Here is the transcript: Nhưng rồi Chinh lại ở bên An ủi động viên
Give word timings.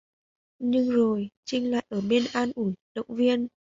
Nhưng 0.59 0.89
rồi 0.91 1.29
Chinh 1.45 1.71
lại 1.71 1.85
ở 1.89 2.01
bên 2.09 2.23
An 2.33 2.51
ủi 2.55 2.73
động 2.93 3.07
viên 3.09 3.47